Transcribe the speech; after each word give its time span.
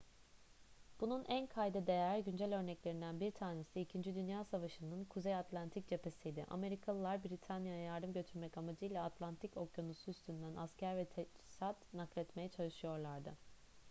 bunun 1.01 1.25
en 1.25 1.47
kayda 1.47 1.87
değer 1.87 2.19
güncel 2.19 2.59
örneklerinden 2.59 3.19
bir 3.19 3.31
tanesi 3.31 3.81
i̇kinci 3.81 4.15
dünya 4.15 4.43
savaşı'nın 4.43 5.05
kuzey 5.05 5.35
atlantik 5.35 5.87
cephesiydi. 5.87 6.45
amerikalılar 6.49 7.23
britanya'ya 7.23 7.83
yardım 7.83 8.13
götürmek 8.13 8.57
amacıyla 8.57 9.03
atlantik 9.05 9.57
okyanusu 9.57 10.11
üstünden 10.11 10.55
asker 10.55 10.97
ve 10.97 11.05
teçhizat 11.05 11.93
nakletmeye 11.93 12.49
çalışıyorlardı 12.49 13.37